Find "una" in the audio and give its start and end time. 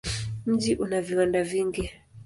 0.75-1.01